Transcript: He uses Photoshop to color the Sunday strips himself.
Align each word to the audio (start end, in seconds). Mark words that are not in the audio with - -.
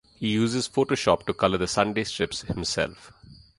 He 0.15 0.29
uses 0.29 0.67
Photoshop 0.67 1.27
to 1.27 1.33
color 1.35 1.59
the 1.59 1.67
Sunday 1.67 2.03
strips 2.05 2.41
himself. 2.41 3.11